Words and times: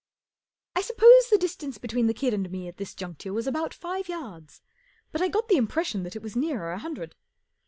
I 0.75 0.81
SUPPOSE 0.81 1.29
the 1.29 1.37
distance 1.37 1.77
between 1.77 2.07
the 2.07 2.15
kid 2.15 2.33
and 2.33 2.49
me 2.49 2.67
at 2.67 2.77
this 2.77 2.95
juncture 2.95 3.31
was 3.31 3.45
about 3.45 3.71
five 3.71 4.09
yards, 4.09 4.63
but 5.11 5.21
I 5.21 5.27
got 5.27 5.47
the 5.47 5.57
impression 5.57 6.01
that 6.01 6.15
it 6.15 6.23
was 6.23 6.35
nearer 6.35 6.71
a 6.71 6.79
hundred. 6.79 7.13